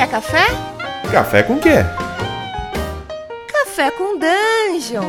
[0.00, 0.46] Quer café?
[1.12, 1.74] Café com quê?
[3.46, 5.04] Café com Dungeon.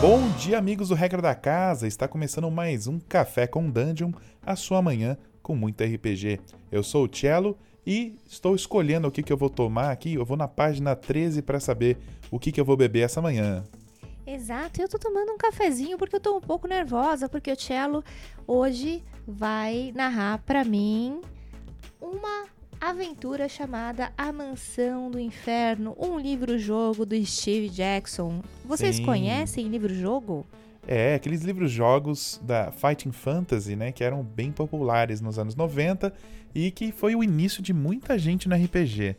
[0.00, 1.86] Bom dia, amigos do Regra da Casa.
[1.86, 4.10] Está começando mais um Café com Dungeon,
[4.42, 6.40] a sua manhã com muito RPG.
[6.70, 7.54] Eu sou o Cello
[7.86, 10.14] e estou escolhendo o que, que eu vou tomar aqui.
[10.14, 11.98] Eu vou na página 13 para saber
[12.30, 13.64] o que, que eu vou beber essa manhã.
[14.34, 18.02] Exato, eu tô tomando um cafezinho porque eu tô um pouco nervosa, porque o Cello
[18.46, 21.20] hoje vai narrar para mim
[22.00, 22.46] uma
[22.80, 28.42] aventura chamada A Mansão do Inferno, um livro-jogo do Steve Jackson.
[28.64, 29.04] Vocês Sim.
[29.04, 30.46] conhecem livro-jogo?
[30.86, 36.12] É, aqueles livros-jogos da Fighting Fantasy, né, que eram bem populares nos anos 90
[36.54, 39.14] e que foi o início de muita gente no RPG.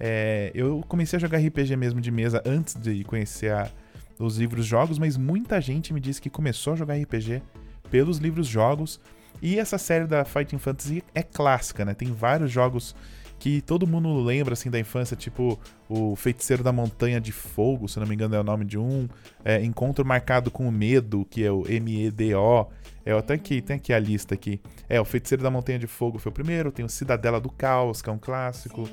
[0.00, 3.70] É, eu comecei a jogar RPG mesmo de mesa antes de conhecer a-
[4.18, 7.42] os livros-jogos, mas muita gente me disse que começou a jogar RPG
[7.90, 9.00] pelos livros-jogos.
[9.42, 11.94] E essa série da Fighting Fantasy é clássica, né?
[11.94, 12.94] Tem vários jogos
[13.38, 18.00] que todo mundo lembra assim da infância, tipo o Feiticeiro da Montanha de Fogo, se
[18.00, 19.06] não me engano é o nome de um,
[19.44, 22.68] é, Encontro Marcado com o Medo, que é o M-E-D-O.
[23.04, 24.60] É, até aqui, tem aqui a lista aqui.
[24.88, 28.00] É, o Feiticeiro da Montanha de Fogo foi o primeiro, tem o Cidadela do Caos,
[28.00, 28.88] que é um clássico.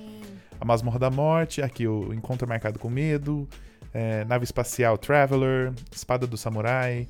[0.59, 3.47] A Masmorra da Morte, aqui o Encontro Marcado com Medo,
[3.93, 7.07] é, Nave Espacial Traveler, Espada do Samurai.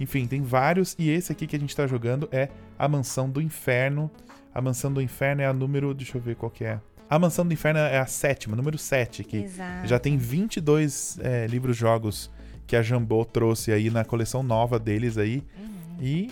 [0.00, 0.94] Enfim, tem vários.
[0.98, 2.48] E esse aqui que a gente tá jogando é
[2.78, 4.10] A Mansão do Inferno.
[4.54, 5.92] A Mansão do Inferno é a número.
[5.92, 6.80] Deixa eu ver qual que é.
[7.10, 9.88] A Mansão do Inferno é a sétima, número 7, que Exato.
[9.88, 12.30] já tem 22 é, livros-jogos
[12.66, 15.42] que a Jambô trouxe aí na coleção nova deles aí.
[15.58, 15.96] Uhum.
[16.02, 16.30] E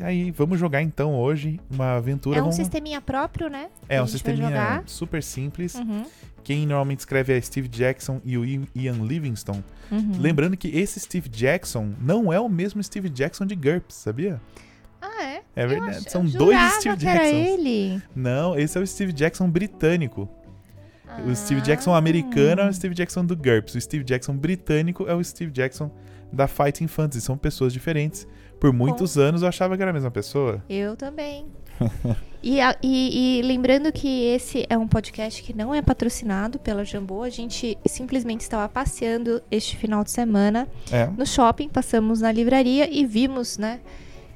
[0.00, 2.38] aí, vamos jogar então hoje uma aventura.
[2.38, 2.56] É um vamos...
[2.56, 3.68] sisteminha próprio, né?
[3.88, 5.74] É que um sisteminha super simples.
[5.74, 6.04] Uhum.
[6.42, 9.62] Quem normalmente escreve é Steve Jackson e o Ian Livingstone.
[9.90, 10.12] Uhum.
[10.18, 14.40] Lembrando que esse Steve Jackson não é o mesmo Steve Jackson de GURPS, sabia?
[15.00, 15.42] Ah, é?
[15.54, 16.10] É verdade.
[16.10, 17.48] São dois Steve que era Jacksons.
[17.48, 18.02] ele.
[18.14, 20.28] Não, esse é o Steve Jackson britânico.
[21.26, 21.64] O Steve Ah.
[21.64, 23.74] Jackson americano é o Steve Jackson do GURPS.
[23.74, 25.90] O Steve Jackson britânico é o Steve Jackson
[26.32, 27.20] da Fighting Fantasy.
[27.20, 28.26] São pessoas diferentes.
[28.58, 30.62] Por muitos anos eu achava que era a mesma pessoa.
[30.68, 31.46] Eu também.
[32.42, 36.84] e, a- e- e lembrando que esse é um podcast que não é patrocinado pela
[36.84, 37.22] Jambô.
[37.22, 41.06] A gente simplesmente estava passeando este final de semana É.
[41.06, 43.80] no shopping, passamos na livraria e vimos, né?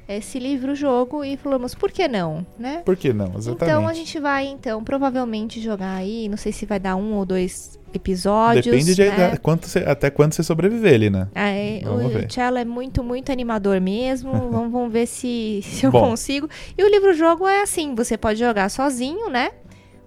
[0.08, 2.82] Esse livro-jogo e falamos, por que não, né?
[2.84, 3.32] Por que não?
[3.36, 3.64] Exatamente.
[3.64, 6.28] Então a gente vai, então, provavelmente jogar aí.
[6.28, 8.64] Não sei se vai dar um ou dois episódios.
[8.64, 9.36] Depende de né?
[9.38, 11.28] quanto você- até quando você sobreviver ali, né?
[11.34, 12.30] É, Vamos o ver.
[12.30, 14.30] Cello é muito, muito animador mesmo.
[14.50, 16.10] vamos, vamos ver se, se eu Bom.
[16.10, 16.48] consigo.
[16.78, 19.50] E o livro-jogo é assim: você pode jogar sozinho, né?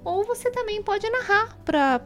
[0.03, 1.99] Ou você também pode narrar para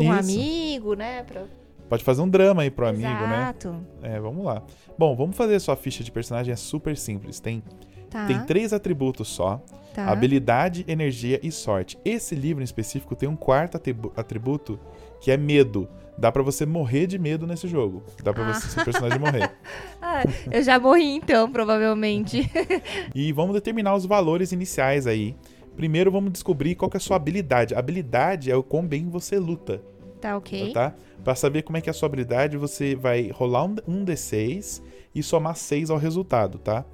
[0.00, 1.24] um amigo, né?
[1.24, 1.42] Pra...
[1.90, 3.36] Pode fazer um drama aí pro amigo, né?
[3.42, 3.74] Exato.
[4.00, 4.62] É, vamos lá.
[4.96, 7.38] Bom, vamos fazer a sua ficha de personagem, é super simples.
[7.40, 7.62] Tem,
[8.08, 8.26] Tá.
[8.26, 9.60] tem três atributos só:
[9.94, 10.06] tá.
[10.10, 11.98] habilidade, energia e sorte.
[12.04, 14.78] Esse livro em específico tem um quarto atribu- atributo
[15.20, 15.86] que é medo.
[16.16, 18.02] Dá pra você morrer de medo nesse jogo.
[18.22, 18.52] Dá pra Ah.
[18.54, 19.50] você, seu personagem morrer.
[20.02, 22.50] Ah, eu já morri então, provavelmente.
[23.14, 25.34] E vamos determinar os valores iniciais aí.
[25.76, 27.74] Primeiro vamos descobrir qual que é a sua habilidade.
[27.74, 29.80] Habilidade é o quão bem você luta,
[30.20, 30.72] tá ok.
[30.72, 30.94] tá?
[31.24, 34.82] Pra saber como é que é a sua habilidade, você vai rolar um, um D6
[35.14, 36.84] e somar 6 ao resultado, tá?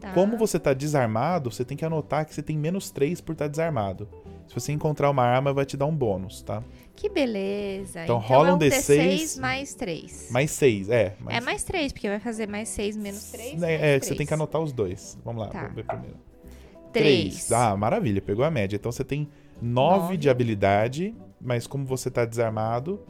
[0.00, 0.12] Tá.
[0.12, 3.48] Como você tá desarmado, você tem que anotar que você tem menos 3 por estar
[3.48, 4.08] desarmado.
[4.46, 6.62] Se você encontrar uma arma, vai te dar um bônus, tá?
[6.94, 8.04] Que beleza.
[8.04, 8.80] Então rola é um um D6
[9.36, 10.28] D6 mais 3.
[10.30, 11.14] Mais 6, é.
[11.28, 13.62] É mais 3, porque vai fazer mais 6 menos 3.
[13.62, 15.18] É, é, você tem que anotar os dois.
[15.24, 15.60] Vamos lá, Tá.
[15.62, 16.16] vamos ver primeiro.
[16.92, 17.52] 3.
[17.52, 18.76] Ah, maravilha, pegou a média.
[18.76, 19.28] Então você tem
[19.60, 20.16] 9 Nove.
[20.16, 23.00] de habilidade, mas como você tá desarmado,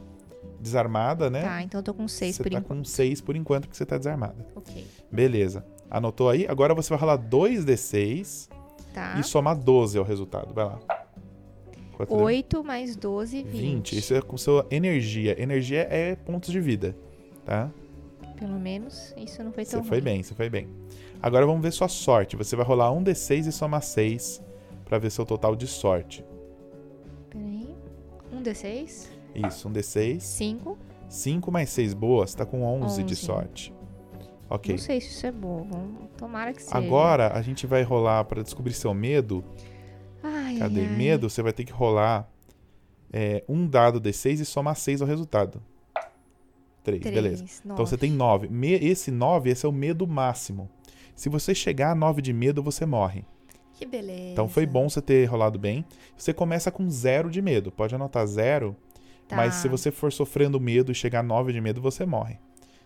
[0.59, 1.41] desarmada, né?
[1.43, 2.77] Tá, então eu tô com 6 você por tá enquanto.
[2.79, 4.45] com 6 por enquanto que você tá desarmada.
[4.55, 4.85] Ok.
[5.11, 5.65] Beleza.
[5.89, 6.45] Anotou aí?
[6.47, 8.49] Agora você vai rolar 2d6
[8.93, 9.19] Tá.
[9.19, 10.53] e somar 12 ao resultado.
[10.53, 10.79] Vai lá.
[11.95, 12.23] Quanto deu?
[12.25, 13.51] 8 mais 12, 20.
[13.51, 13.97] 20.
[13.97, 15.41] Isso é com sua energia.
[15.41, 16.95] Energia é pontos de vida,
[17.45, 17.69] tá?
[18.37, 20.03] Pelo menos isso não foi Você tão foi ruim.
[20.05, 20.67] bem, você foi bem.
[21.21, 22.37] Agora vamos ver sua sorte.
[22.37, 24.41] Você vai rolar um D6 e somar 6
[24.85, 26.23] pra ver seu total de sorte.
[28.39, 29.07] Um D6.
[29.35, 30.19] Isso, um D6.
[30.21, 30.77] 5.
[31.09, 33.15] 5 mais 6 boas, tá com 11, de 11.
[33.15, 33.73] sorte.
[34.49, 34.73] Ok.
[34.73, 35.67] Não sei se isso é bom.
[36.17, 36.77] Tomara que seja.
[36.77, 39.43] Agora a gente vai rolar pra descobrir seu medo.
[40.23, 40.81] Ai, Cadê?
[40.81, 40.95] ai, ai.
[40.95, 42.27] Medo, você vai ter que rolar
[43.11, 45.61] é, um dado D6 e somar 6 ao resultado.
[46.83, 47.43] 3, Três, beleza.
[47.65, 47.97] Então você nove.
[47.97, 48.49] tem 9.
[48.85, 50.69] Esse 9, esse é o medo máximo.
[51.15, 53.25] Se você chegar a 9 de medo, você morre.
[53.79, 54.31] Que beleza.
[54.33, 55.85] Então foi bom você ter rolado bem.
[56.17, 57.71] Você começa com 0 de medo.
[57.71, 58.75] Pode anotar 0,
[59.25, 59.37] Tá.
[59.37, 62.37] mas se você for sofrendo medo e chegar a 9 de medo, você morre.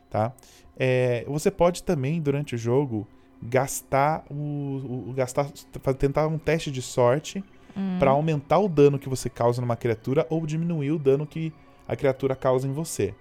[0.08, 0.32] Tá?
[0.78, 3.08] É, você pode também, durante o jogo,
[3.42, 5.50] gastar o, o- gastar
[5.98, 7.44] tentar um teste de sorte
[7.76, 7.98] Hum.
[7.98, 11.52] pra aumentar o dano que você causa numa criatura ou diminuir o dano que
[11.88, 13.16] a criatura causa em você.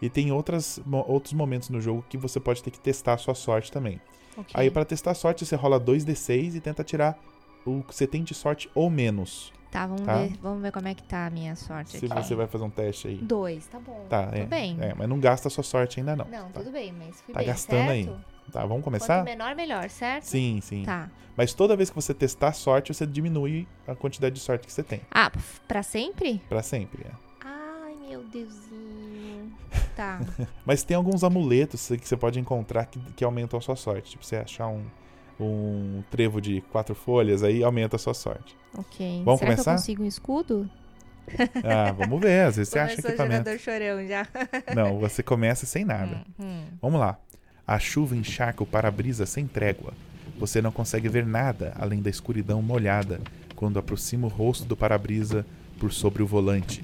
[0.00, 3.34] E tem outras, outros momentos no jogo que você pode ter que testar a sua
[3.34, 4.00] sorte também.
[4.36, 4.52] Ok.
[4.54, 7.18] Aí pra testar a sorte você rola 2d6 e tenta tirar
[7.66, 9.52] o que você tem de sorte ou menos.
[9.70, 10.16] Tá, vamos, Tá.
[10.18, 12.08] Ver, vamos ver como é que tá a minha sorte Se aqui.
[12.24, 13.16] você vai fazer um teste aí.
[13.16, 14.04] Dois, tá bom.
[14.08, 14.76] Tá, Tudo é, bem.
[14.80, 16.24] é, mas não gasta a sua sorte ainda não.
[16.24, 18.04] Não, tá, tudo bem, mas fui Tá bem, gastando aí.
[18.04, 18.20] certo?
[18.50, 19.22] Tá, vamos Quanto começar?
[19.24, 20.24] menor, melhor, certo?
[20.24, 20.82] Sim, sim.
[20.84, 21.08] Tá.
[21.36, 24.72] Mas toda vez que você testar a sorte, você diminui a quantidade de sorte que
[24.72, 25.00] você tem.
[25.08, 25.30] Ah,
[25.68, 26.42] pra sempre?
[26.48, 27.04] Pra sempre.
[27.06, 27.10] é.
[27.44, 28.69] Ai, meu Deusinho.
[29.96, 30.20] Tá.
[30.64, 34.10] Mas tem alguns amuletos que você pode encontrar que, que aumentam a sua sorte.
[34.12, 34.84] Tipo, você achar um,
[35.38, 38.56] um trevo de quatro folhas, aí aumenta a sua sorte.
[38.76, 39.22] ok.
[39.24, 39.72] Vamos Será que começar?
[39.72, 40.70] eu consigo um escudo?
[41.62, 42.46] Ah, vamos ver.
[42.46, 43.48] Às vezes você acha o equipamento.
[43.50, 44.26] jogador chorão já.
[44.74, 46.24] Não, você começa sem nada.
[46.38, 46.64] Hum, hum.
[46.80, 47.18] Vamos lá.
[47.66, 49.92] A chuva encharca o para-brisa sem trégua.
[50.38, 53.20] Você não consegue ver nada além da escuridão molhada
[53.54, 55.44] quando aproxima o rosto do para-brisa
[55.78, 56.82] por sobre o volante,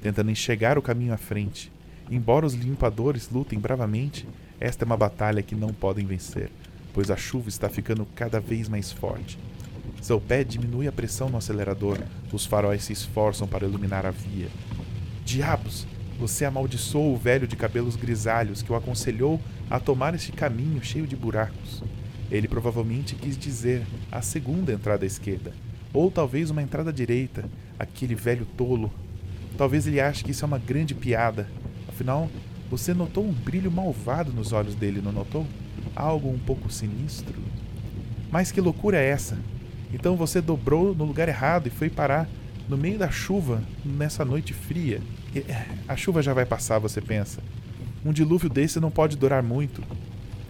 [0.00, 1.70] tentando enxergar o caminho à frente.
[2.10, 4.28] Embora os limpadores lutem bravamente,
[4.60, 6.50] esta é uma batalha que não podem vencer,
[6.92, 9.38] pois a chuva está ficando cada vez mais forte.
[10.00, 11.98] Seu pé diminui a pressão no acelerador,
[12.32, 14.48] os faróis se esforçam para iluminar a via.
[15.24, 15.86] Diabos!
[16.18, 21.06] Você amaldiçoou o velho de cabelos grisalhos que o aconselhou a tomar este caminho cheio
[21.06, 21.82] de buracos.
[22.30, 25.52] Ele provavelmente quis dizer a segunda entrada à esquerda,
[25.92, 27.44] ou talvez uma entrada à direita,
[27.78, 28.92] aquele velho tolo.
[29.58, 31.48] Talvez ele ache que isso é uma grande piada.
[31.94, 32.28] Afinal,
[32.68, 35.46] você notou um brilho malvado nos olhos dele, não notou?
[35.94, 37.40] Algo um pouco sinistro.
[38.32, 39.38] Mas que loucura é essa?
[39.92, 42.28] Então você dobrou no lugar errado e foi parar
[42.68, 45.00] no meio da chuva nessa noite fria.
[45.36, 47.40] Eh, A chuva já vai passar, você pensa.
[48.04, 49.80] Um dilúvio desse não pode durar muito.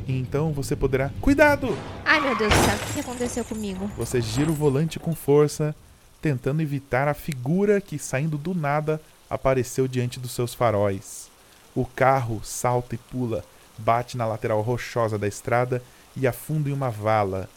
[0.08, 1.11] E então você poderá.
[1.20, 1.76] Cuidado!
[2.06, 3.91] Ai, meu Deus do céu, o que aconteceu comigo?
[3.99, 5.75] Você gira o volante com força,
[6.23, 8.99] tentando evitar a figura que, saindo do nada,
[9.29, 11.34] apareceu diante dos seus faróis.
[11.75, 13.44] O carro salta e pula,
[13.76, 15.82] bate na lateral rochosa da estrada
[16.17, 17.49] e afunda em uma vala.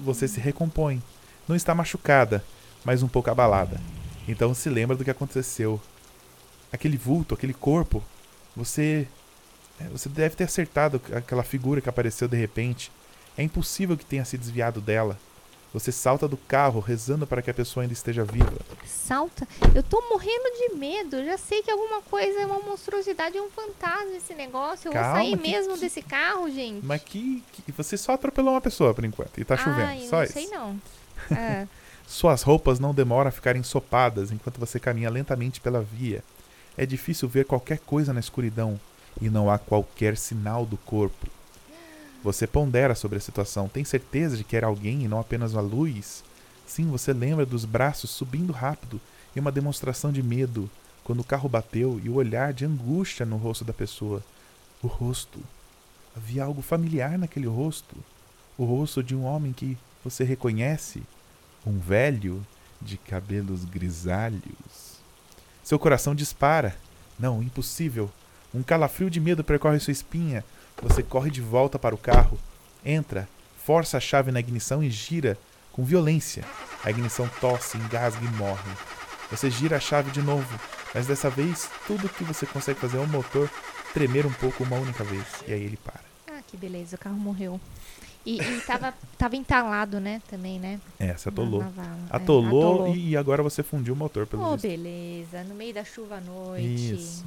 [0.00, 1.02] Você se recompõe.
[1.48, 2.44] Não está machucada,
[2.84, 3.80] mas um pouco abalada.
[4.28, 5.80] Então se lembra do que aconteceu.
[6.72, 8.02] Aquele vulto, aquele corpo.
[8.56, 9.06] Você.
[9.80, 12.90] é, Você deve ter acertado aquela figura que apareceu de repente.
[13.36, 15.18] É impossível que tenha se desviado dela.
[15.74, 18.52] Você salta do carro, rezando para que a pessoa ainda esteja viva.
[18.86, 19.46] Salta.
[19.74, 21.16] Eu tô morrendo de medo.
[21.16, 24.88] Eu já sei que alguma coisa é uma monstruosidade, é um fantasma esse negócio.
[24.88, 26.86] Eu Calma, vou sair que- mesmo que- desse carro, gente.
[26.86, 29.36] Mas que, que- Você só atropelou uma pessoa por enquanto.
[29.40, 29.82] E tá chovendo.
[29.88, 30.32] Ai, eu só não isso.
[30.32, 30.80] sei não.
[31.36, 31.66] É.
[32.06, 36.22] Suas roupas não demoram a ficar ensopadas enquanto você caminha lentamente pela via.
[36.76, 38.78] É difícil ver qualquer coisa na escuridão
[39.20, 41.26] e não há qualquer sinal do corpo.
[42.24, 43.68] Você pondera sobre a situação.
[43.68, 46.24] Tem certeza de que era alguém e não apenas a luz?
[46.66, 48.98] Sim, você lembra dos braços subindo rápido
[49.36, 50.70] e uma demonstração de medo
[51.04, 54.22] quando o carro bateu e o olhar de angústia no rosto da pessoa.
[54.82, 55.38] O rosto.
[56.16, 57.94] Havia algo familiar naquele rosto.
[58.56, 61.02] O rosto de um homem que você reconhece.
[61.66, 62.44] Um velho
[62.80, 64.94] de cabelos grisalhos.
[65.62, 66.74] Seu coração dispara.
[67.18, 68.10] Não, impossível.
[68.54, 70.42] Um calafrio de medo percorre sua espinha.
[70.82, 72.38] Você corre de volta para o carro,
[72.84, 73.28] entra,
[73.64, 75.38] força a chave na ignição e gira
[75.72, 76.44] com violência.
[76.84, 78.70] A ignição tosse, engasga e morre.
[79.30, 80.60] Você gira a chave de novo,
[80.94, 83.50] mas dessa vez tudo que você consegue fazer é o motor
[83.94, 85.24] tremer um pouco uma única vez.
[85.48, 86.00] E aí ele para.
[86.28, 87.58] Ah, que beleza, o carro morreu.
[88.26, 90.20] E, e tava, tava entalado, né?
[90.28, 90.80] Também, né?
[90.98, 91.60] É, você atolou.
[91.60, 91.98] Na- na vala.
[92.10, 94.66] É, Atolou, E, e agora você fundiu o motor pelo Oh, visto.
[94.66, 95.42] beleza.
[95.44, 96.94] No meio da chuva à noite.
[96.94, 97.24] Isso.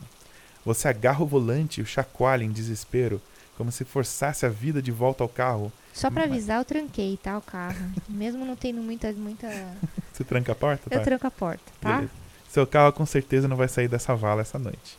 [0.65, 3.21] Você agarra o volante e o chacoalha em desespero,
[3.57, 5.71] como se forçasse a vida de volta ao carro.
[5.93, 7.37] Só pra Mas- avisar, eu tranquei, tá?
[7.37, 7.75] O carro.
[8.07, 9.11] Mesmo não tendo muita.
[9.13, 9.47] muita...
[10.13, 10.83] Você tranca a porta?
[10.93, 11.03] Eu Tá.
[11.03, 11.95] tranco a porta, tá?
[11.95, 12.11] Beleza.
[12.49, 14.97] Seu carro com certeza não vai sair dessa vala essa noite.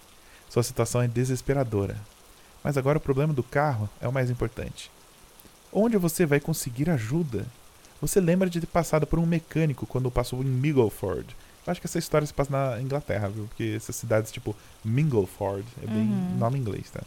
[0.50, 1.96] Sua situação é desesperadora.
[2.62, 4.90] Mas agora o problema do carro é o mais importante.
[5.72, 7.46] Onde você vai conseguir ajuda?
[8.00, 11.34] Você lembra de ter passado por um mecânico quando passou em Mingleford.
[11.66, 13.44] Eu acho que essa história se passa na Inglaterra, viu?
[13.46, 16.36] Porque essas cidades tipo Mingleford é bem Uhum.
[16.38, 17.00] nome inglês, tá?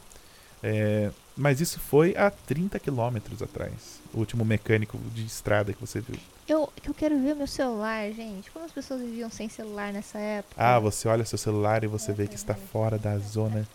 [0.64, 4.00] É, mas isso foi há 30 quilômetros atrás.
[4.14, 6.18] O último mecânico de estrada que você viu.
[6.48, 8.52] Eu, eu quero ver o meu celular, gente.
[8.52, 10.56] Como as pessoas viviam sem celular nessa época?
[10.58, 13.68] Ah, você olha seu celular e você vê que está fora da zona.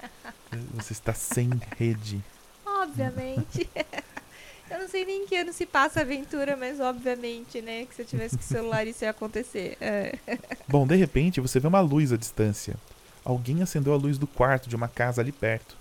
[0.75, 2.23] Você está sem rede.
[2.64, 3.69] Obviamente.
[4.71, 7.87] eu não sei nem em que ano se passa a aventura, mas obviamente, né?
[7.87, 9.76] Que se eu tivesse com o celular isso ia acontecer.
[9.81, 10.19] É.
[10.69, 12.76] Bom, de repente você vê uma luz à distância.
[13.25, 15.76] Alguém acendeu a luz do quarto de uma casa ali perto.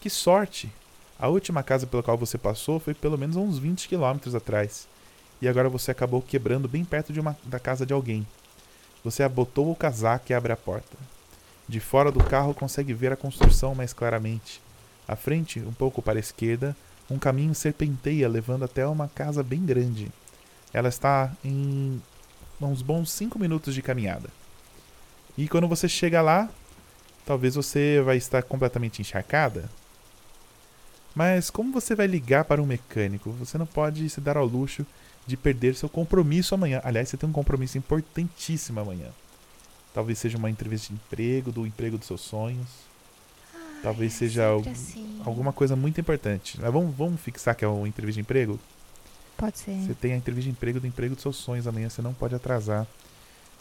[0.00, 0.72] Que sorte!
[1.18, 4.88] A última casa pela qual você passou foi pelo menos uns 20 quilômetros atrás.
[5.42, 8.26] E agora você acabou quebrando bem perto uma, da casa de alguém.
[9.04, 10.96] Você abotou o casaco e abre a porta.
[11.68, 14.62] De fora do carro consegue ver a construção mais claramente.
[15.06, 16.74] À frente, um pouco para a esquerda,
[17.10, 20.10] um caminho serpenteia levando até uma casa bem grande.
[20.72, 22.00] Ela está em
[22.58, 24.30] uns bons 5 minutos de caminhada.
[25.36, 26.48] E quando você chega lá,
[27.26, 29.68] talvez você vai estar completamente encharcada,
[31.14, 33.30] mas como você vai ligar para um mecânico?
[33.32, 34.86] Você não pode se dar ao luxo
[35.26, 36.80] de perder seu compromisso amanhã.
[36.84, 39.08] Aliás, você tem um compromisso importantíssimo amanhã.
[39.92, 42.68] Talvez seja uma entrevista de emprego, do emprego dos seus sonhos.
[43.54, 45.20] Ai, Talvez seja al- assim.
[45.24, 46.58] alguma coisa muito importante.
[46.60, 48.58] Vamos, vamos fixar que é uma entrevista de emprego?
[49.36, 49.72] Pode ser.
[49.86, 52.34] Você tem a entrevista de emprego do emprego dos seus sonhos amanhã, você não pode
[52.34, 52.86] atrasar.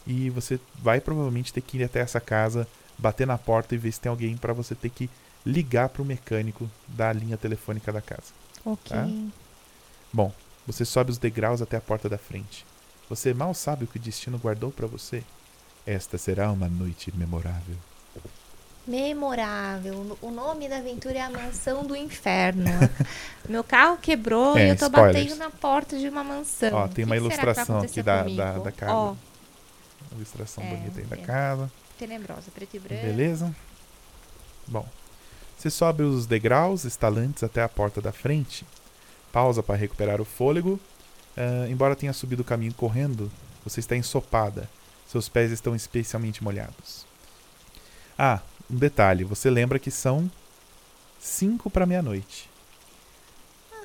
[0.06, 3.92] E você vai provavelmente ter que ir até essa casa, bater na porta e ver
[3.92, 5.10] se tem alguém para você ter que
[5.46, 8.34] ligar para o mecânico da linha telefônica da casa.
[8.66, 8.96] Ok.
[8.96, 9.08] tá?
[10.12, 10.34] Bom,
[10.68, 12.66] você sobe os degraus até a porta da frente.
[13.10, 15.24] Você mal sabe o que o destino guardou para você.
[15.86, 17.76] Esta será uma noite memorável.
[18.88, 20.18] Memorável.
[20.22, 22.66] O nome da aventura é a Mansão do Inferno.
[23.48, 25.16] Meu carro quebrou É, e eu tô spoilers.
[25.16, 26.74] batendo na porta de uma mansão.
[26.74, 28.94] Ó, tem uma que ilustração aqui da- da- da casa.
[28.94, 29.12] Ó,
[30.12, 31.20] Uma ilustração É, bonita aí da é.
[31.22, 31.72] casa.
[32.00, 33.02] tenebrosa, preto e branco.
[33.06, 33.56] Beleza?
[34.68, 34.88] Bom,
[35.60, 38.66] você sobe os degraus estalantes até a porta da frente.
[39.30, 40.80] Pausa para recuperar o fôlego.
[41.36, 43.30] Ah, embora tenha subido o caminho correndo,
[43.62, 44.70] você está ensopada.
[45.06, 47.06] Seus pés estão especialmente molhados.
[48.18, 48.40] Ah,
[48.72, 50.32] um detalhe: você lembra que são
[51.20, 52.50] 5 para meia-noite.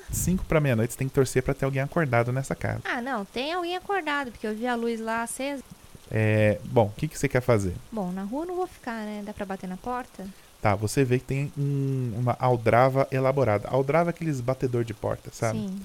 [0.09, 2.83] 5 para meia-noite você tem que torcer para ter alguém acordado nessa casa.
[2.85, 5.61] Ah, não, tem alguém acordado, porque eu vi a luz lá acesa.
[6.09, 7.75] É, bom, o que, que você quer fazer?
[7.91, 9.23] Bom, na rua não vou ficar, né?
[9.25, 10.25] Dá pra bater na porta?
[10.65, 13.67] Tá, você vê que tem um- uma aldrava elaborada.
[13.67, 15.59] Aldrava é aqueles batedor de porta, sabe?
[15.59, 15.79] Sim.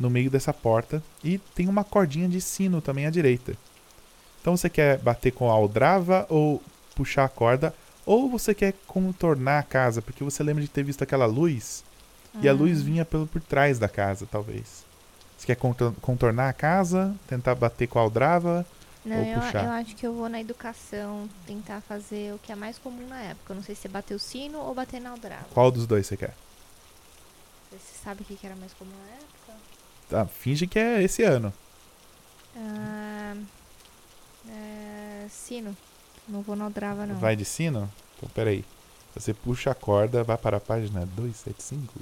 [0.00, 1.02] No meio dessa porta.
[1.22, 3.54] E tem uma cordinha de sino também à direita.
[4.40, 6.62] Então você quer bater com a aldrava ou
[6.94, 7.74] puxar a corda?
[8.06, 10.00] Ou você quer contornar a casa?
[10.00, 11.84] Porque você lembra de ter visto aquela luz
[12.40, 14.82] e a Ah, luz vinha pelo, por trás da casa, talvez.
[15.36, 17.14] Você quer contor- contornar a casa?
[17.28, 18.64] Tentar bater com a aldrava?
[19.04, 22.78] Não, eu, eu acho que eu vou na educação tentar fazer o que é mais
[22.78, 23.52] comum na época.
[23.52, 25.46] Eu não sei se é bater o sino ou bater na aldrava.
[25.52, 26.34] Qual dos dois você quer?
[27.70, 29.60] Você sabe o que que era mais comum na época?
[30.08, 31.52] Tá, finge que é esse ano.
[32.56, 33.34] Ah,
[34.48, 35.76] é, sino.
[36.28, 37.16] Não vou na aldrava, não.
[37.16, 37.90] Vai de sino?
[38.16, 38.64] Então, peraí.
[39.14, 41.92] Você puxa a corda, vai para a página 275.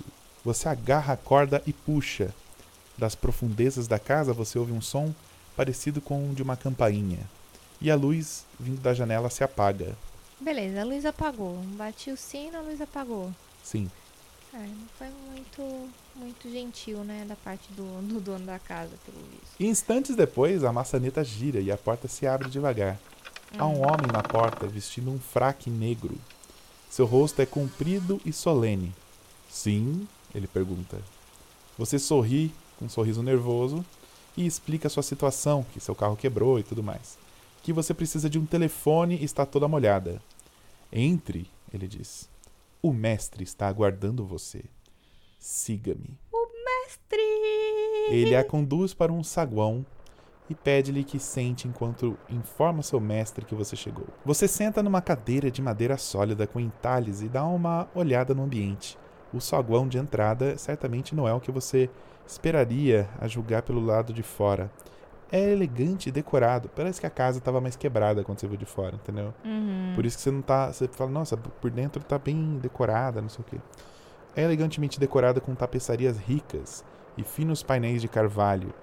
[0.44, 2.34] Você agarra a corda e puxa.
[2.98, 5.14] Das profundezas da casa você ouve um som
[5.60, 7.18] parecido com o de uma campainha.
[7.82, 9.94] E a luz vindo da janela se apaga.
[10.40, 11.54] Beleza, a luz apagou.
[11.76, 13.30] Bati o sino, a luz apagou.
[13.62, 13.90] Sim.
[14.54, 17.26] É, não foi muito, muito gentil, né?
[17.28, 19.54] Da parte do, do dono da casa, pelo visto.
[19.60, 22.98] E instantes depois, a maçaneta gira e a porta se abre devagar.
[23.58, 26.16] Há um homem na porta vestindo um fraque negro.
[26.88, 28.94] Seu rosto é comprido e solene.
[29.50, 30.08] Sim?
[30.34, 30.98] Ele pergunta.
[31.76, 33.84] Você sorri com um sorriso nervoso
[34.40, 37.18] e explica a sua situação, que seu carro quebrou e tudo mais.
[37.62, 40.20] Que você precisa de um telefone e está toda molhada.
[40.90, 42.28] Entre, ele diz.
[42.82, 44.64] O mestre está aguardando você.
[45.38, 46.18] Siga-me.
[46.64, 47.20] Mestre!
[48.08, 49.84] Ele a conduz para um saguão
[50.48, 54.06] e pede-lhe que sente enquanto informa seu mestre que você chegou.
[54.24, 58.98] Você senta numa cadeira de madeira sólida com entalhes e dá uma olhada no ambiente.
[59.32, 61.88] O saguão de entrada certamente não é o que você
[62.26, 64.70] esperaria a julgar pelo lado de fora.
[65.32, 66.68] É elegante e decorado.
[66.74, 69.32] Parece que a casa estava mais quebrada quando você viu de fora, entendeu?
[69.44, 69.92] Uhum.
[69.94, 70.72] Por isso que você não tá.
[70.72, 73.56] Você fala, nossa, por dentro tá bem decorada, não sei o quê.
[74.34, 76.84] É elegantemente decorada com tapeçarias ricas
[77.16, 78.74] e finos painéis de carvalho.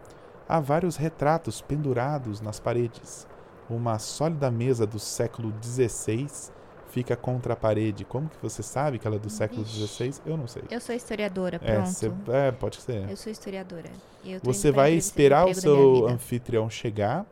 [0.48, 3.28] Há vários retratos pendurados nas paredes.
[3.70, 6.28] Uma sólida mesa do século XVI
[6.90, 8.04] fica contra a parede.
[8.06, 9.66] Como que você sabe que ela é do século.
[9.66, 10.14] XVI?
[10.26, 10.64] Eu não sei.
[10.70, 11.90] Eu sou historiadora, É, pronto.
[11.90, 13.10] cê- é, pode ser.
[13.10, 13.90] Eu sou historiadora.
[14.26, 17.26] Eu Você vai esperar o seu anfitrião chegar?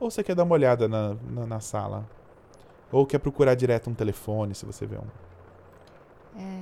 [0.00, 2.04] Ou você quer dar uma olhada na, na, na sala?
[2.92, 5.06] Ou quer procurar direto um telefone, se você vê um?
[6.36, 6.60] É,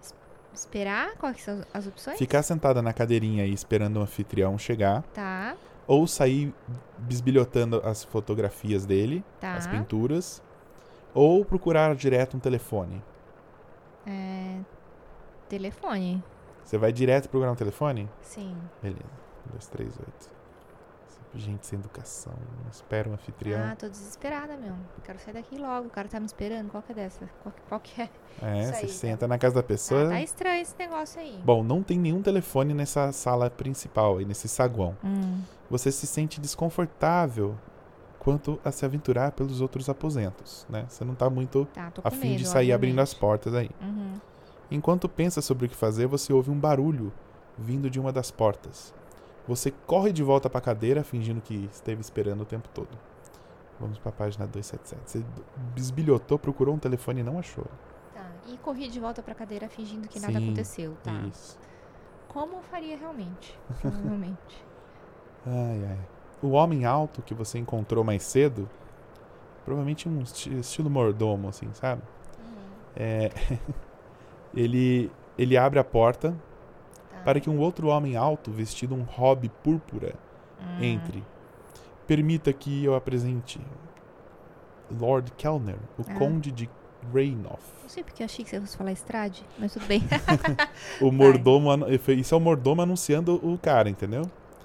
[0.00, 0.14] es-
[0.54, 1.12] Esperar?
[1.18, 2.18] Quais são as opções?
[2.18, 5.56] Ficar sentada na cadeirinha aí esperando o anfitrião chegar, Tá,
[5.86, 6.52] ou sair
[6.98, 9.54] bisbilhotando as fotografias dele, tá.
[9.54, 10.42] as pinturas,
[11.18, 13.02] ou procurar direto um telefone.
[14.06, 14.60] É,
[15.48, 16.22] Telefone.
[16.62, 18.08] Você vai direto procurar um telefone?
[18.22, 18.56] Sim.
[18.82, 19.02] Beleza.
[19.48, 20.38] 1, 2, 3, 8.
[21.34, 22.32] Gente sem educação,
[22.62, 23.60] não espera um anfitrião.
[23.60, 24.74] Ah, tô desesperada, meu.
[25.04, 25.88] Quero sair daqui logo.
[25.88, 26.70] O cara tá me esperando.
[26.70, 27.28] Qual que é dessa?
[27.42, 28.08] Qual que, qual que é?
[28.40, 30.06] é, você aí, senta na casa da pessoa.
[30.06, 31.38] Ah, tá estranho esse negócio aí.
[31.44, 34.96] Bom, não tem nenhum telefone nessa sala principal, aí nesse saguão.
[35.04, 37.54] Hum, Você se sente desconfortável
[38.28, 40.84] quanto a se aventurar pelos outros aposentos, né?
[40.86, 43.20] Você não tá muito tá, a fim medo, de sair abrindo as obviamente.
[43.20, 43.70] portas aí.
[43.80, 44.20] Uhum.
[44.70, 47.10] Enquanto pensa sobre o que fazer, você ouve um barulho
[47.56, 48.92] vindo de uma das portas.
[49.46, 52.90] Você corre de volta para a cadeira, fingindo que esteve esperando o tempo todo.
[53.80, 55.00] Vamos para a página 277.
[55.06, 55.24] Você
[55.74, 57.64] bisbilhotou, procurou um telefone e não achou.
[58.12, 58.30] Tá.
[58.46, 61.12] E corri de volta pra cadeira fingindo que nada Sim, aconteceu, tá?
[61.22, 61.58] Isso.
[62.28, 63.58] Como faria realmente?
[63.80, 64.66] Provavelmente.
[65.46, 66.17] Ai, ai.
[66.42, 68.68] O homem alto que você encontrou mais cedo,
[69.64, 72.02] provavelmente um esti- estilo mordomo, assim, sabe?
[72.38, 72.54] Uhum.
[72.96, 73.30] É,
[74.54, 76.34] ele, ele abre a porta
[77.10, 77.18] Tá.
[77.24, 80.14] para que um outro homem alto, vestido um hobby púrpura,
[80.60, 80.82] Hum.
[80.82, 81.24] entre.
[82.06, 83.60] Permita que eu apresente
[84.90, 86.14] Lord Kellner, o Ah.
[86.14, 86.68] Conde de
[87.12, 87.62] Greynoff.
[87.82, 90.02] Não sei porque eu achei que você fosse falar estrade, mas tudo bem.
[91.00, 91.70] O mordomo,
[92.16, 94.22] isso é o mordomo anunciando o cara, entendeu?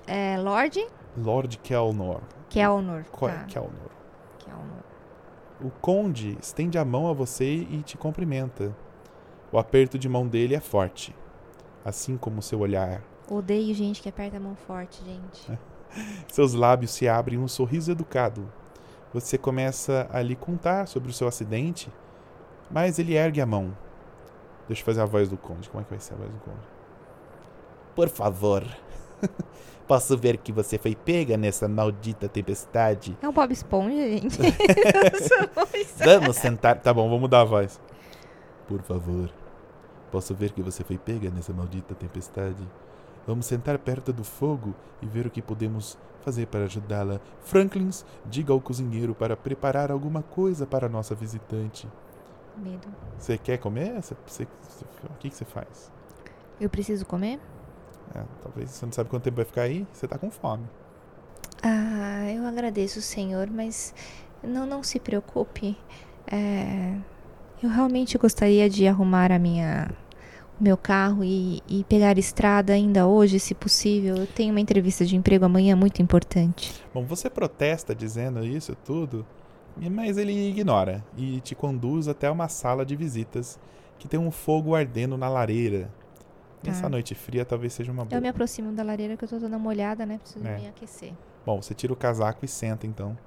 [0.08, 0.86] é, Lorde
[1.18, 2.22] Lord Kelnor.
[2.50, 3.04] Kelnor.
[3.12, 3.44] Co- Tá.
[3.46, 3.92] Kelnor.
[4.40, 4.84] Kelnor.
[5.62, 8.76] O conde estende a mão a você e te cumprimenta.
[9.52, 11.16] O aperto de mão dele é forte,
[11.86, 13.02] assim como seu olhar.
[13.30, 15.60] Odeio gente que aperta a mão forte, gente.
[16.28, 18.52] Seus lábios se abrem em um sorriso educado.
[19.14, 21.92] Você começa a lhe contar sobre o seu acidente,
[22.72, 23.78] mas ele ergue a mão.
[24.68, 25.70] Deixa eu fazer a voz do conde.
[25.70, 26.68] Como é que vai ser a voz do conde?
[27.96, 28.64] Por favor.
[29.88, 33.18] Posso ver que você foi pega nessa maldita tempestade?
[33.22, 34.40] É o Bob Esponja, gente.
[36.04, 36.80] Vamos sentar.
[36.80, 37.80] Tá bom, vou mudar a voz.
[38.68, 39.30] Por favor.
[40.12, 42.64] Posso ver que você foi pega nessa maldita tempestade?
[43.28, 47.20] Vamos sentar perto do fogo e ver o que podemos fazer para ajudá-la.
[47.42, 51.88] Franklins, diga ao cozinheiro para preparar alguma coisa para a nossa visitante.
[52.58, 52.88] Medo.
[53.18, 54.02] Você quer comer?
[54.02, 55.92] Você- você- você- o que, que você faz?
[56.60, 57.40] Eu preciso comer?
[58.16, 60.64] É, talvez você não sabe quanto tempo vai ficar aí, você tá com fome.
[61.62, 63.94] Ah, eu agradeço, senhor, mas
[64.44, 65.78] não, não se preocupe.
[66.32, 66.96] É,
[67.62, 69.90] eu realmente gostaria de arrumar a minha,
[70.60, 74.18] o meu carro e, e pegar estrada ainda hoje, se possível.
[74.18, 76.84] Eu tenho uma entrevista de emprego amanhã muito importante.
[76.94, 79.26] Bom, você protesta dizendo isso tudo,
[79.92, 83.60] mas ele ignora e te conduz até uma sala de visitas
[83.98, 85.90] que tem um fogo ardendo na lareira.
[86.64, 86.90] Nessa Tá.
[86.90, 88.18] noite fria talvez seja uma boa.
[88.18, 90.18] Eu me aproximo da lareira que eu tô dando uma olhada, né?
[90.18, 90.58] Preciso É.
[90.60, 91.14] me aquecer.
[91.46, 93.18] Bom, você tira o casaco e senta então.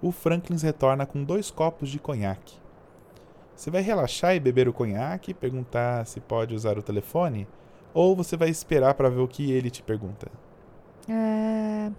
[0.00, 2.56] O Franklin retorna com dois copos de conhaque.
[3.56, 7.48] Você vai relaxar e beber o conhaque, perguntar se pode usar o telefone,
[7.92, 10.30] ou você vai esperar para ver o que ele te pergunta?
[11.08, 11.90] É,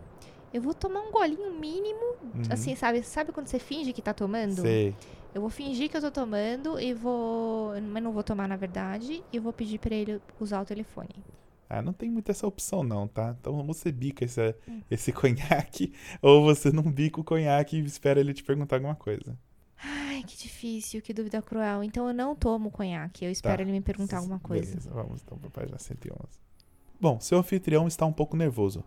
[0.54, 2.44] eu vou tomar um golinho mínimo, Uhum.
[2.50, 3.04] assim, sabe?
[3.04, 4.62] Sabe quando você finge que tá tomando?
[4.62, 4.96] Sei.
[5.34, 7.74] Eu vou fingir que eu tô tomando e vou.
[7.82, 9.24] Mas não vou tomar, na verdade.
[9.32, 11.24] E vou pedir pra ele usar o telefone.
[11.70, 13.36] Ah, não tem muita essa opção não, tá?
[13.40, 14.82] Então você bica esse, Hum.
[14.90, 19.38] esse conhaque, ou você não bica o conhaque e espera ele te perguntar alguma coisa.
[19.84, 21.84] Ai, que difícil, que dúvida cruel.
[21.84, 23.24] Então eu não tomo conhaque.
[23.24, 23.62] Eu espero Tá.
[23.62, 24.66] ele me perguntar alguma coisa.
[24.66, 26.40] Beleza, vamos então pra página 111.
[27.00, 28.84] Bom, seu anfitrião está um pouco nervoso.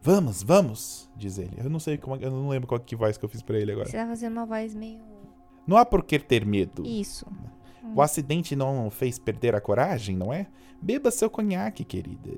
[0.00, 1.52] Vamos, vamos, diz ele.
[1.58, 3.70] Eu não sei como, eu não lembro qual que voz que eu fiz pra ele
[3.72, 3.88] agora.
[3.88, 4.98] Você tá fazendo uma voz meio.
[5.66, 6.84] Não há por que ter medo.
[6.86, 7.26] Isso.
[7.94, 10.46] O acidente não fez perder a coragem, não é?
[10.80, 12.32] Beba seu conhaque, querida.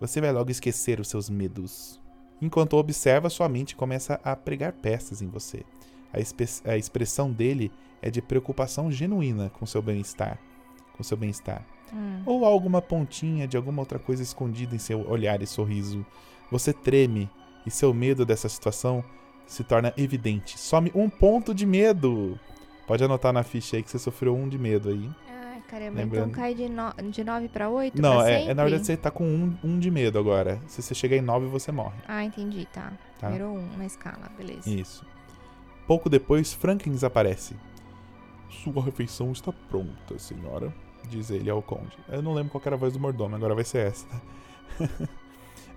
[0.00, 2.00] Você vai logo esquecer os seus medos.
[2.40, 5.64] Enquanto observa, sua mente começa a pregar peças em você.
[6.12, 7.70] A, a expressão dele
[8.02, 10.38] é de preocupação genuína com seu bem-estar.
[10.96, 11.64] Com seu bem-estar.
[11.92, 12.22] Hum.
[12.26, 16.04] Ou alguma pontinha de alguma outra coisa escondida em seu olhar e sorriso.
[16.50, 17.30] Você treme
[17.66, 19.02] e seu medo dessa situação
[19.46, 20.58] se torna evidente.
[20.58, 22.38] Some um ponto de medo.
[22.86, 25.10] Pode anotar na ficha aí que você sofreu um de medo aí.
[25.28, 25.98] Ai, caramba.
[26.00, 27.10] Lembrando- Então cai de, no...
[27.10, 28.00] de 9 pra 8?
[28.00, 30.60] Não, pra é, é, na verdade você tá com um, um de medo agora.
[30.66, 31.96] Se você chegar em 9, você morre.
[32.06, 32.92] Ah, entendi, tá.
[33.18, 33.30] Tá.
[33.30, 34.68] Virou um na escala, beleza.
[34.68, 35.04] Isso.
[35.86, 37.54] Pouco depois, Franklin aparece.
[38.62, 40.72] Sua refeição está pronta, senhora,
[41.08, 41.96] diz ele ao conde.
[42.08, 44.06] Eu não lembro qual era a voz do mordomo, agora vai ser essa.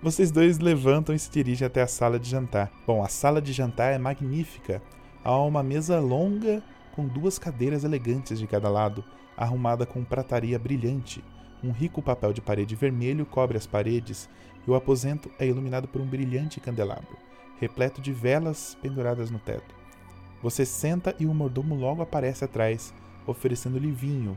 [0.00, 2.70] Vocês dois levantam e se dirigem até a sala de jantar.
[2.86, 4.80] Bom, a sala de jantar é magnífica.
[5.24, 6.62] Há uma mesa longa
[6.98, 9.04] com duas cadeiras elegantes de cada lado,
[9.36, 11.22] arrumada com prataria brilhante.
[11.62, 14.28] Um rico papel de parede vermelho cobre as paredes
[14.66, 17.16] e o aposento é iluminado por um brilhante candelabro
[17.60, 19.74] repleto de velas penduradas no teto.
[20.42, 22.92] Você senta e o mordomo logo aparece atrás,
[23.26, 24.36] oferecendo-lhe vinho.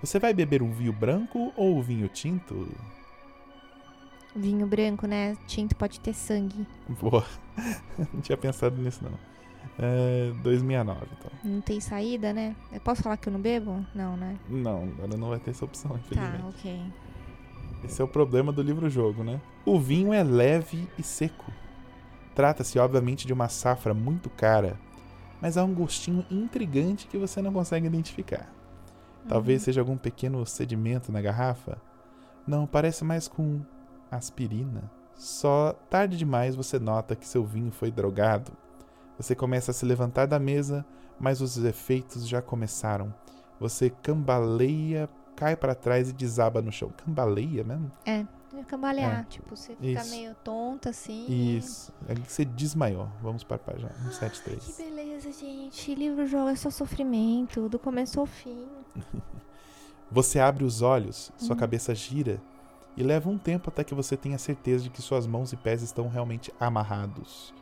[0.00, 2.68] Você vai beber um vinho branco ou vinho tinto?
[4.34, 5.36] Vinho branco, né?
[5.46, 6.66] Tinto pode ter sangue.
[7.00, 7.26] Boa.
[8.12, 9.37] não tinha pensado nisso, não.
[9.78, 11.30] É, 269, então.
[11.44, 12.54] Não tem saída, né?
[12.72, 13.84] Eu posso falar que eu não bebo?
[13.94, 14.36] Não, né?
[14.48, 16.42] Não, agora não vai ter essa opção, infelizmente.
[16.42, 16.82] Tá, ok.
[17.84, 19.40] Esse é o problema do livro-jogo, né?
[19.64, 21.52] O vinho é leve e seco.
[22.34, 24.78] Trata-se, obviamente, de uma safra muito cara,
[25.40, 28.52] mas há um gostinho intrigante que você não consegue identificar.
[29.28, 29.64] Talvez Uhum.
[29.64, 31.78] seja algum pequeno sedimento na garrafa.
[32.46, 33.60] Não, parece mais com
[34.10, 34.90] aspirina.
[35.14, 38.52] Só tarde demais você nota que seu vinho foi drogado.
[39.18, 40.86] Você começa a se levantar da mesa,
[41.18, 43.12] mas os efeitos já começaram.
[43.60, 46.92] Você cambaleia, cai para trás e desaba no chão.
[47.04, 47.90] Cambaleia mesmo?
[48.06, 48.24] É,
[48.68, 49.24] cambalear.
[49.28, 50.10] Tipo, você fica Isso.
[50.10, 51.26] meio tonta assim.
[51.28, 51.92] Isso.
[52.08, 53.08] É que você desmaiou.
[53.20, 54.76] Vamos para a página Que 173.
[54.78, 55.94] beleza, gente.
[55.94, 58.66] Livro-jogo é só sofrimento, do começo ao fim.
[60.10, 61.60] Você abre os olhos, sua Uhum.
[61.60, 62.40] cabeça gira
[62.96, 65.82] e leva um tempo até que você tenha certeza de que suas mãos e pés
[65.82, 67.52] estão realmente amarrados.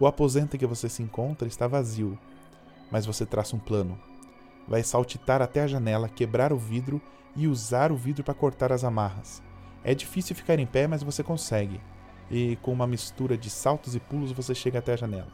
[0.00, 2.18] O aposento em que você se encontra está vazio,
[2.90, 3.96] mas você traça um plano.
[4.66, 7.00] Vai saltitar até a janela, quebrar o vidro
[7.36, 9.42] e usar o vidro para cortar as amarras.
[9.84, 11.80] É difícil ficar em pé, mas você consegue.
[12.30, 15.30] E com uma mistura de saltos e pulos você chega até a janela.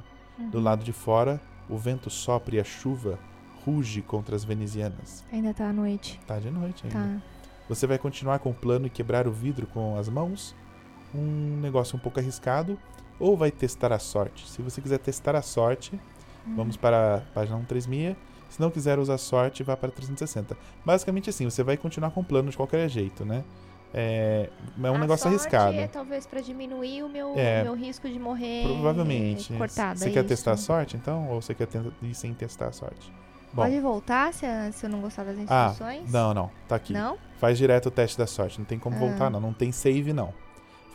[0.50, 0.64] Do Uhum.
[0.64, 3.18] lado de fora, o vento sopra e a chuva
[3.64, 5.24] ruge contra as venezianas.
[5.32, 6.20] Ainda tá à noite.
[6.26, 6.98] Tá de noite ainda.
[6.98, 7.22] Tá.
[7.68, 10.54] Você vai continuar com o plano e quebrar o vidro com as mãos?
[11.14, 12.78] Um negócio um pouco arriscado.
[13.18, 14.48] Ou vai testar a sorte?
[14.48, 15.98] Se você quiser testar a sorte,
[16.54, 18.16] vamos para a página 136.
[18.50, 20.56] Se não quiser usar sorte, vá para 360.
[20.84, 23.42] Basicamente assim, você vai continuar com o plano de qualquer jeito, né?
[23.94, 24.50] É,
[24.82, 25.76] é um A negócio arriscado.
[25.76, 27.62] É talvez pra diminuir o meu, É.
[27.62, 28.64] meu risco de morrer.
[28.64, 29.52] Provavelmente.
[29.54, 29.98] Cortada.
[29.98, 30.28] Você quer isso.
[30.28, 31.28] testar a sorte, então?
[31.30, 33.10] Ou você quer tentar ir sem testar a sorte?
[33.52, 36.12] Bom, Pode voltar se, se eu não gostar das ah, instruções?
[36.12, 36.50] não, não.
[36.68, 36.92] Tá aqui.
[36.92, 37.16] Não?
[37.38, 38.58] Faz direto o teste da sorte.
[38.58, 38.98] Não tem como Ah.
[38.98, 39.40] voltar, não.
[39.40, 40.32] Não tem save, não.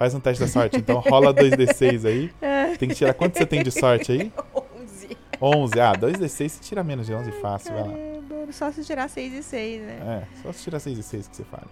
[0.01, 0.77] Faz um teste da sorte.
[0.77, 2.33] Então rola 2d6 aí.
[2.79, 3.13] Tem que tirar.
[3.13, 4.33] Quanto você tem de sorte aí?
[4.81, 5.17] 11.
[5.39, 5.79] 11.
[5.79, 7.71] Ah, 2d6 você tira menos de 11 fácil.
[7.71, 7.93] Vai lá.
[8.51, 10.25] Só se tirar 6 e 6, né?
[10.33, 11.67] É, só se tirar 6 e 6 que você fala.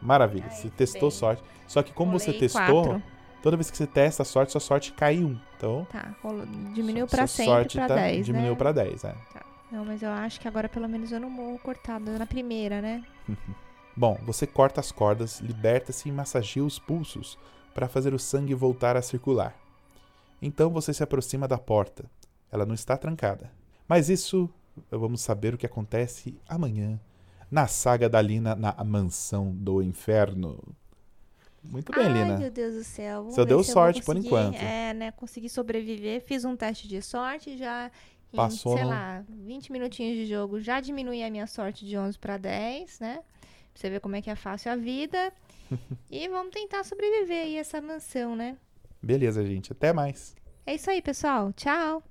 [0.00, 0.48] Maravilha.
[0.48, 1.18] Você testou bem.
[1.18, 1.42] sorte.
[1.66, 3.02] Só que como você Rolei testou, quatro.
[3.42, 5.38] toda vez que você testa a sorte, sua sorte cai um.
[5.58, 5.86] Então.
[5.92, 8.56] Tá, rolou- diminuiu pra sempre sorte pra tá- 10, Diminuiu né?
[8.56, 9.14] pra 10, é.
[9.70, 13.02] Não, mas eu acho que agora pelo menos eu não morro cortada na primeira, né?
[13.96, 17.38] Bom, você corta as cordas, liberta-se e massageia os pulsos
[17.74, 19.56] para fazer o sangue voltar a circular.
[20.40, 22.04] Então você se aproxima da porta.
[22.52, 23.50] Ela não está trancada.
[23.88, 24.50] Mas isso
[24.90, 27.00] vamos saber o que acontece amanhã
[27.50, 30.62] na saga da Lina na Mansão do Inferno.
[31.64, 32.38] Muito bem, Ai, Lina.
[32.38, 33.22] meu Deus do céu.
[33.22, 34.56] Vamos ver deu sorte por enquanto.
[34.56, 35.10] É, né?
[35.12, 36.20] Consegui sobreviver.
[36.22, 37.90] Fiz um teste de sorte já.
[38.32, 40.60] Em, Passou sei no- lá, 20 minutinhos de jogo.
[40.60, 43.20] Já diminui a minha sorte de 11 pra 10, né?
[43.76, 45.30] Pra você ver como é que é fácil a vida.
[46.10, 48.56] e vamos tentar sobreviver aí essa mansão, né?
[49.02, 49.70] Beleza, gente.
[49.70, 50.34] Até mais.
[50.64, 51.52] É isso aí, pessoal.
[51.52, 52.02] Tchau.